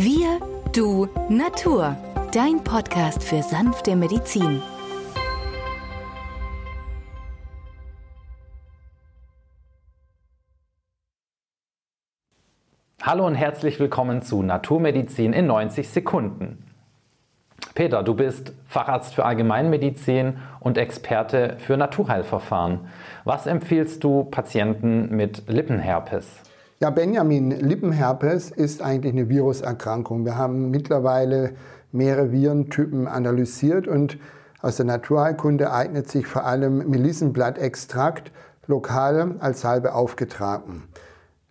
Wir, 0.00 0.38
du, 0.72 1.08
Natur. 1.28 1.96
Dein 2.32 2.62
Podcast 2.62 3.20
für 3.20 3.42
sanfte 3.42 3.96
Medizin. 3.96 4.62
Hallo 13.02 13.26
und 13.26 13.34
herzlich 13.34 13.80
willkommen 13.80 14.22
zu 14.22 14.44
Naturmedizin 14.44 15.32
in 15.32 15.48
90 15.48 15.88
Sekunden. 15.88 16.64
Peter, 17.74 18.04
du 18.04 18.14
bist 18.14 18.52
Facharzt 18.68 19.16
für 19.16 19.24
Allgemeinmedizin 19.24 20.38
und 20.60 20.78
Experte 20.78 21.56
für 21.58 21.76
Naturheilverfahren. 21.76 22.86
Was 23.24 23.48
empfiehlst 23.48 24.04
du 24.04 24.22
Patienten 24.22 25.08
mit 25.08 25.48
Lippenherpes? 25.48 26.47
Ja, 26.80 26.90
Benjamin, 26.90 27.50
Lippenherpes 27.50 28.52
ist 28.52 28.82
eigentlich 28.82 29.12
eine 29.12 29.28
Viruserkrankung. 29.28 30.24
Wir 30.24 30.36
haben 30.36 30.70
mittlerweile 30.70 31.54
mehrere 31.90 32.30
Virentypen 32.30 33.08
analysiert 33.08 33.88
und 33.88 34.16
aus 34.62 34.76
der 34.76 34.86
Naturheilkunde 34.86 35.72
eignet 35.72 36.08
sich 36.08 36.28
vor 36.28 36.44
allem 36.44 36.88
Melissenblattextrakt 36.88 38.30
lokal 38.68 39.34
als 39.40 39.62
Salbe 39.62 39.92
aufgetragen. 39.92 40.84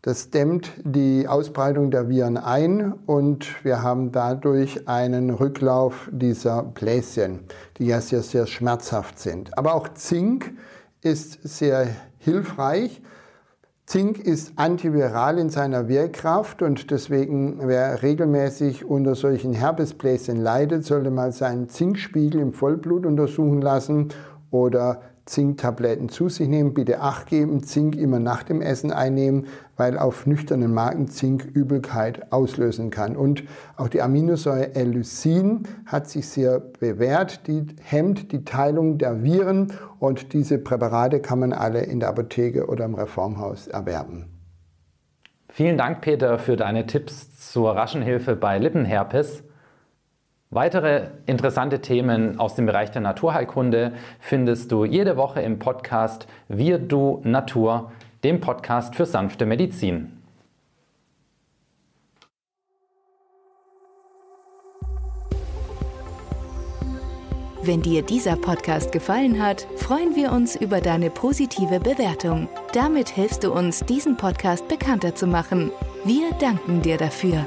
Das 0.00 0.30
dämmt 0.30 0.70
die 0.84 1.26
Ausbreitung 1.26 1.90
der 1.90 2.08
Viren 2.08 2.36
ein 2.36 2.92
und 3.06 3.64
wir 3.64 3.82
haben 3.82 4.12
dadurch 4.12 4.86
einen 4.86 5.30
Rücklauf 5.30 6.08
dieser 6.12 6.62
Bläschen, 6.62 7.40
die 7.78 7.86
ja 7.86 8.00
sehr, 8.00 8.22
sehr 8.22 8.46
schmerzhaft 8.46 9.18
sind. 9.18 9.58
Aber 9.58 9.74
auch 9.74 9.88
Zink 9.88 10.52
ist 11.02 11.40
sehr 11.42 11.88
hilfreich. 12.20 13.02
Zink 13.86 14.18
ist 14.18 14.52
antiviral 14.56 15.38
in 15.38 15.48
seiner 15.48 15.86
Wirkkraft 15.86 16.60
und 16.60 16.90
deswegen, 16.90 17.68
wer 17.68 18.02
regelmäßig 18.02 18.84
unter 18.84 19.14
solchen 19.14 19.52
Herpesbläschen 19.52 20.42
leidet, 20.42 20.84
sollte 20.84 21.12
mal 21.12 21.30
seinen 21.30 21.68
Zinkspiegel 21.68 22.40
im 22.40 22.52
Vollblut 22.52 23.06
untersuchen 23.06 23.62
lassen 23.62 24.08
oder 24.50 25.02
Zinktabletten 25.26 26.08
zu 26.08 26.28
sich 26.28 26.48
nehmen. 26.48 26.72
Bitte 26.72 27.00
Acht 27.00 27.26
geben, 27.26 27.62
Zink 27.62 27.96
immer 27.96 28.20
nach 28.20 28.44
dem 28.44 28.62
Essen 28.62 28.92
einnehmen, 28.92 29.46
weil 29.76 29.98
auf 29.98 30.26
nüchternen 30.26 30.72
Magen 30.72 31.08
Zink 31.08 31.44
Übelkeit 31.44 32.32
auslösen 32.32 32.90
kann. 32.90 33.16
Und 33.16 33.44
auch 33.76 33.88
die 33.88 34.00
Aminosäure 34.00 34.74
Elysin 34.74 35.64
hat 35.84 36.08
sich 36.08 36.28
sehr 36.28 36.60
bewährt. 36.60 37.46
Die 37.48 37.66
hemmt 37.82 38.32
die 38.32 38.44
Teilung 38.44 38.98
der 38.98 39.22
Viren 39.22 39.72
und 39.98 40.32
diese 40.32 40.58
Präparate 40.58 41.20
kann 41.20 41.40
man 41.40 41.52
alle 41.52 41.82
in 41.82 42.00
der 42.00 42.08
Apotheke 42.08 42.66
oder 42.66 42.84
im 42.84 42.94
Reformhaus 42.94 43.66
erwerben. 43.66 44.26
Vielen 45.48 45.78
Dank, 45.78 46.02
Peter, 46.02 46.38
für 46.38 46.56
deine 46.56 46.86
Tipps 46.86 47.50
zur 47.50 47.74
raschen 47.74 48.02
Hilfe 48.02 48.36
bei 48.36 48.58
Lippenherpes. 48.58 49.42
Weitere 50.56 51.08
interessante 51.26 51.82
Themen 51.82 52.40
aus 52.40 52.54
dem 52.54 52.64
Bereich 52.64 52.90
der 52.90 53.02
Naturheilkunde 53.02 53.92
findest 54.20 54.72
du 54.72 54.86
jede 54.86 55.18
Woche 55.18 55.42
im 55.42 55.58
Podcast 55.58 56.26
Wir 56.48 56.78
Du 56.78 57.20
Natur, 57.24 57.92
dem 58.24 58.40
Podcast 58.40 58.94
für 58.94 59.04
sanfte 59.04 59.44
Medizin. 59.44 60.16
Wenn 67.62 67.82
dir 67.82 68.00
dieser 68.00 68.36
Podcast 68.36 68.92
gefallen 68.92 69.42
hat, 69.42 69.66
freuen 69.76 70.16
wir 70.16 70.32
uns 70.32 70.56
über 70.56 70.80
deine 70.80 71.10
positive 71.10 71.80
Bewertung. 71.80 72.48
Damit 72.72 73.10
hilfst 73.10 73.44
du 73.44 73.52
uns, 73.52 73.80
diesen 73.80 74.16
Podcast 74.16 74.66
bekannter 74.68 75.14
zu 75.14 75.26
machen. 75.26 75.70
Wir 76.06 76.30
danken 76.40 76.80
dir 76.80 76.96
dafür. 76.96 77.46